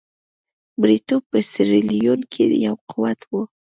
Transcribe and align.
مریتوب 0.79 1.21
په 1.31 1.39
سیریلیون 1.51 2.19
کې 2.31 2.43
یو 2.65 2.75
قوت 2.89 3.19
وو. 3.29 3.41